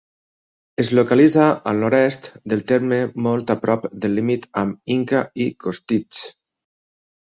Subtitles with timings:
[0.83, 1.43] Es localitza
[1.73, 6.29] al nord-est del terme molt a prop del límit amb Inca i Costitx.